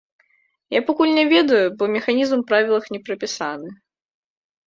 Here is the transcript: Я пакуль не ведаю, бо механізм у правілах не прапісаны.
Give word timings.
Я 0.75 0.79
пакуль 0.87 1.11
не 1.17 1.25
ведаю, 1.33 1.59
бо 1.81 1.89
механізм 1.95 2.37
у 2.43 2.47
правілах 2.51 2.85
не 2.97 3.01
прапісаны. 3.09 3.69